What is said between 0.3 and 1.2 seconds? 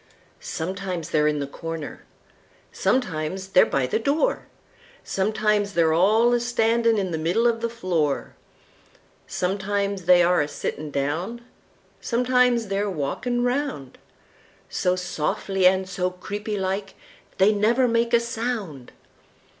Sometimes